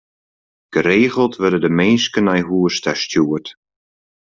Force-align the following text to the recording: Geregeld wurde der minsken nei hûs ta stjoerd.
Geregeld 0.73 1.37
wurde 1.39 1.59
der 1.61 1.71
minsken 1.79 2.23
nei 2.29 2.41
hûs 2.49 2.75
ta 2.83 2.91
stjoerd. 3.01 3.47